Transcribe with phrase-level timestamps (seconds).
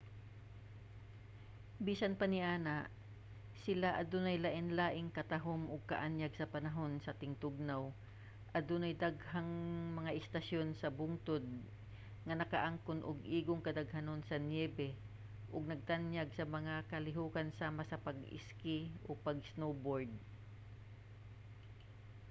[1.87, 2.77] bisan pa niana
[3.63, 7.83] sila adunay lain-laing katahum ug kaanyag sa panahon sa tingtugnaw
[8.59, 9.53] adunay daghang
[9.99, 11.43] mga istasyon sa bungtod
[12.25, 14.89] nga nakaangkon og igong gidaghanon sa niyebe
[15.53, 18.77] ug nagtanyag sa mga kalihokan sama sa pag-iski
[19.07, 20.11] ug pag-snowboard